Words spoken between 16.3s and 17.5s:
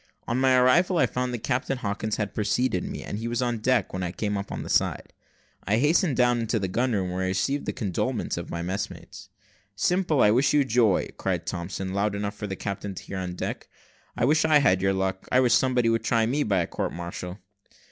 by a court martial."